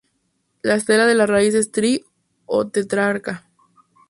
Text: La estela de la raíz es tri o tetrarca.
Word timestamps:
La 0.63 0.73
estela 0.73 1.05
de 1.05 1.13
la 1.13 1.27
raíz 1.27 1.53
es 1.53 1.71
tri 1.71 2.03
o 2.47 2.65
tetrarca. 2.67 3.45